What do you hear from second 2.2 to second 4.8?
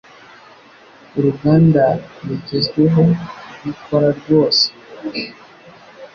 rugezweho rwikora rwose.